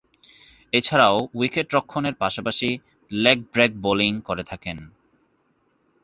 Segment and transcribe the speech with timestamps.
[0.73, 2.69] এছাড়াও উইকেট-রক্ষণের পাশাপাশি
[3.11, 4.77] লেগ ব্রেক বোলিং করে থাকেন।